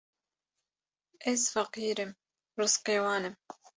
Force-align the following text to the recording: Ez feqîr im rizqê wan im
Ez 1.31 1.41
feqîr 1.53 1.97
im 2.03 2.11
rizqê 2.59 2.97
wan 3.03 3.23
im 3.29 3.35